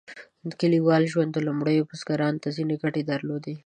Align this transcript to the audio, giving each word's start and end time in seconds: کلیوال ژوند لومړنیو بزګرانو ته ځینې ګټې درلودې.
کلیوال 0.59 1.03
ژوند 1.11 1.33
لومړنیو 1.45 1.87
بزګرانو 1.89 2.41
ته 2.43 2.49
ځینې 2.57 2.75
ګټې 2.83 3.01
درلودې. 3.11 3.55